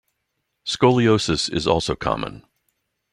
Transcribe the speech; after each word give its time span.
Scoliosis 0.65 1.47
is 1.47 1.67
also 1.67 1.95
common. 1.95 2.43